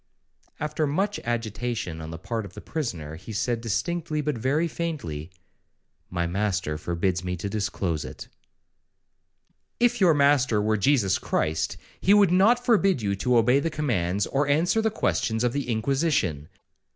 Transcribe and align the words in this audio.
'—After 0.59 0.87
much 0.87 1.19
agitation 1.25 2.01
on 2.01 2.09
the 2.09 2.17
part 2.17 2.43
of 2.43 2.55
the 2.55 2.59
prisoner, 2.59 3.17
he 3.17 3.31
said 3.31 3.61
distinctly, 3.61 4.19
but 4.19 4.35
very 4.35 4.67
faintly, 4.67 5.29
'My 6.09 6.25
master 6.25 6.75
forbids 6.79 7.23
me 7.23 7.35
to 7.37 7.47
disclose 7.47 8.03
it.' 8.03 8.27
If 9.79 10.01
your 10.01 10.15
master 10.15 10.59
were 10.59 10.75
Jesus 10.75 11.19
Christ, 11.19 11.77
he 11.99 12.15
would 12.15 12.31
not 12.31 12.65
forbid 12.65 13.03
you 13.03 13.15
to 13.17 13.37
obey 13.37 13.59
the 13.59 13.69
commands, 13.69 14.25
or 14.25 14.47
answer 14.47 14.81
the 14.81 14.89
questions 14.89 15.43
of 15.43 15.53
the 15.53 15.69
Inquisition.' 15.69 16.49